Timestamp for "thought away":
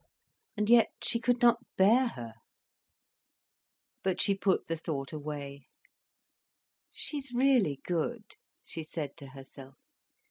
4.75-5.67